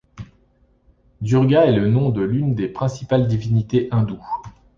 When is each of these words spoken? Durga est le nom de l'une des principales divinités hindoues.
Durga 1.21 1.65
est 1.67 1.75
le 1.75 1.87
nom 1.87 2.09
de 2.09 2.23
l'une 2.23 2.55
des 2.55 2.67
principales 2.67 3.27
divinités 3.27 3.87
hindoues. 3.91 4.25